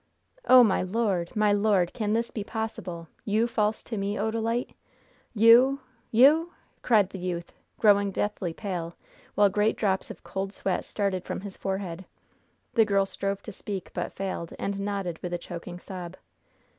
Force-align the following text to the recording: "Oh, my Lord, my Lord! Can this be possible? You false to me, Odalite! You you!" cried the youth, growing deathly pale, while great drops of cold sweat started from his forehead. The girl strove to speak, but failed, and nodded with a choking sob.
"Oh, 0.47 0.63
my 0.63 0.81
Lord, 0.81 1.35
my 1.35 1.53
Lord! 1.53 1.93
Can 1.93 2.13
this 2.13 2.31
be 2.31 2.43
possible? 2.43 3.07
You 3.23 3.45
false 3.45 3.83
to 3.83 3.97
me, 3.97 4.15
Odalite! 4.15 4.73
You 5.35 5.81
you!" 6.09 6.53
cried 6.81 7.11
the 7.11 7.19
youth, 7.19 7.53
growing 7.77 8.09
deathly 8.09 8.51
pale, 8.51 8.95
while 9.35 9.49
great 9.49 9.75
drops 9.77 10.09
of 10.09 10.23
cold 10.23 10.53
sweat 10.53 10.85
started 10.85 11.23
from 11.23 11.41
his 11.41 11.55
forehead. 11.55 12.05
The 12.73 12.83
girl 12.83 13.05
strove 13.05 13.43
to 13.43 13.51
speak, 13.51 13.93
but 13.93 14.11
failed, 14.11 14.53
and 14.57 14.79
nodded 14.79 15.19
with 15.21 15.33
a 15.33 15.37
choking 15.37 15.79
sob. 15.79 16.17